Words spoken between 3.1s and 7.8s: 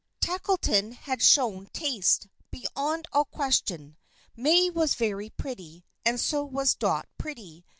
all question. May was very pretty. And so was Dot pretty.